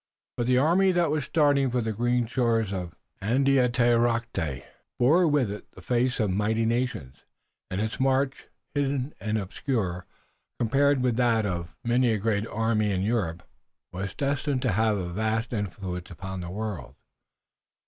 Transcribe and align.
But 0.35 0.47
the 0.47 0.57
army 0.57 0.91
that 0.93 1.11
was 1.11 1.25
starting 1.25 1.69
for 1.69 1.79
the 1.79 1.93
green 1.93 2.25
shores 2.25 2.73
of 2.73 2.95
Andiatarocte 3.21 4.63
bore 4.97 5.27
with 5.27 5.51
it 5.51 5.69
the 5.73 5.81
fate 5.83 6.19
of 6.19 6.31
mighty 6.31 6.65
nations, 6.65 7.17
and 7.69 7.79
its 7.79 7.99
march, 7.99 8.47
hidden 8.73 9.13
and 9.19 9.37
obscure, 9.37 10.07
compared 10.59 11.03
with 11.03 11.17
that 11.17 11.45
of 11.45 11.75
many 11.83 12.11
a 12.11 12.17
great 12.17 12.47
army 12.47 12.89
in 12.91 13.03
Europe, 13.03 13.43
was 13.91 14.15
destined 14.15 14.63
to 14.63 14.71
have 14.71 14.97
a 14.97 15.13
vast 15.13 15.53
influence 15.53 16.09
upon 16.09 16.41
the 16.41 16.49
world. 16.49 16.95